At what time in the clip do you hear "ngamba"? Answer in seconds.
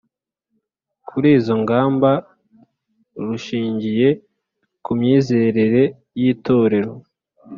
1.63-2.11